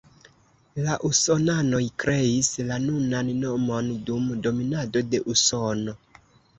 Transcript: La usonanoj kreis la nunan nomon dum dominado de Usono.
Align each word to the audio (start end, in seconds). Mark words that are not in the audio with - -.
La 0.87 0.95
usonanoj 1.09 1.83
kreis 2.05 2.51
la 2.71 2.81
nunan 2.87 3.31
nomon 3.45 3.95
dum 4.11 4.29
dominado 4.45 5.09
de 5.15 5.25
Usono. 5.39 6.01